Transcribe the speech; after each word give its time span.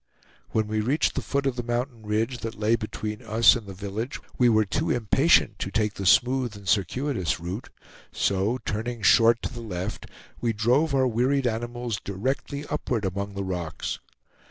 When 0.49 0.65
we 0.65 0.81
reached 0.81 1.13
the 1.13 1.21
foot 1.21 1.45
of 1.45 1.57
the 1.57 1.61
mountain 1.61 2.03
ridge 2.07 2.39
that 2.39 2.55
lay 2.57 2.75
between 2.75 3.21
us 3.21 3.55
and 3.55 3.67
the 3.67 3.73
village, 3.75 4.19
we 4.35 4.49
were 4.49 4.65
too 4.65 4.89
impatient 4.89 5.59
to 5.59 5.69
take 5.69 5.93
the 5.93 6.07
smooth 6.07 6.57
and 6.57 6.67
circuitous 6.67 7.39
route; 7.39 7.69
so 8.11 8.57
turning 8.65 9.03
short 9.03 9.43
to 9.43 9.53
the 9.53 9.61
left, 9.61 10.07
we 10.39 10.53
drove 10.53 10.95
our 10.95 11.07
wearied 11.07 11.45
animals 11.45 11.99
directly 12.03 12.65
upward 12.65 13.05
among 13.05 13.35
the 13.35 13.43
rocks. 13.43 13.99